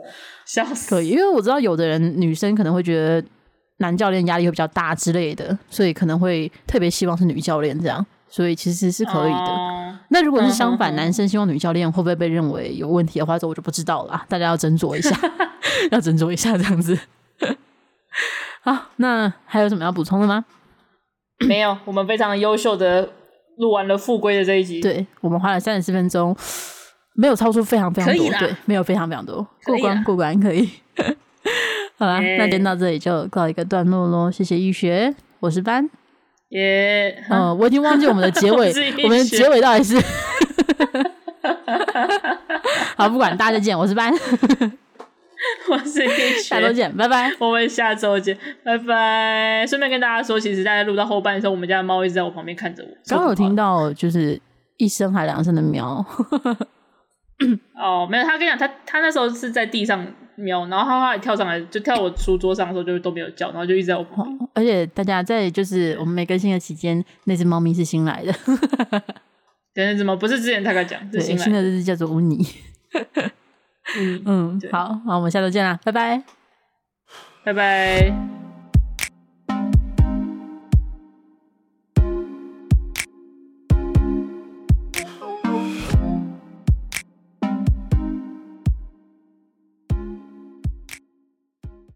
[0.47, 0.89] 笑死。
[0.89, 3.23] 可以，因为我知道有的人女生可能会觉得
[3.77, 8.03] 男教练压力会比较大之类的，所以可能会特别希望是女教练这样。
[8.27, 9.37] 所以其实是可以的。
[9.37, 14.25] 哦、那如果是相反，嗯、男生希望女教练会不会被认为有问题的话，这我就不知道了。
[14.27, 15.15] 大家要斟酌一下，
[15.91, 16.97] 要斟酌一下这样子。
[18.61, 20.45] 好，那还有什么要补充的吗？
[21.47, 23.07] 没有，我们非常优秀的
[23.63, 24.81] 录完了复归的这一集。
[24.81, 26.35] 对，我们花了三十四分钟，
[27.15, 30.69] 没有超出非常非常多，对，没有非常非常多，过关过关可以。
[31.97, 34.29] 好啦，那今天到这里就告一个段落喽。
[34.29, 35.89] 谢谢易学，我是班。
[36.49, 39.97] 耶，嗯，我已经忘记我们的结尾， 我们的结尾到底是
[42.97, 44.13] 好，不管，大家再见，我是班。
[45.69, 47.31] 我是易学，下周见，拜拜。
[47.39, 49.65] 我们下周见，拜拜。
[49.67, 52.89] 顺便跟大家说，其实大家录到后半的时候，我们家的猫一直在我旁边看着我。
[53.07, 54.39] 刚刚有听到就是
[54.77, 56.05] 一声还两声的喵。
[57.75, 64.49] 哦，没有，他跟你讲，他他那时候是在地上喵，然后他后来跳上来，就跳我书桌上的时候，就都没有叫，然后就一直在我旁边。
[64.53, 68.33] 而且大家在就是我们没更新的期间，那只猫咪是新来的。
[69.73, 72.47] 对，那只猫不是之前他刚讲，是新来的，新的这只叫做乌尼。
[73.97, 76.23] 嗯嗯，好，好，我们下周见啦，拜拜，
[77.43, 78.42] 拜拜。